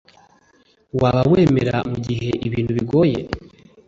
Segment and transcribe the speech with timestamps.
[1.01, 3.19] waba wemera mugihe ibintu bigoye